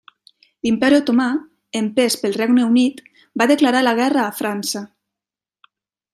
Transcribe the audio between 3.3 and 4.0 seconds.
va declarar la